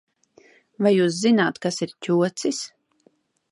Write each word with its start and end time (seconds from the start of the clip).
Vai 0.85 0.91
Jūs 0.95 1.19
zināt 1.27 1.61
,kas 1.67 1.79
ir 1.87 1.95
ķocis? 2.07 2.65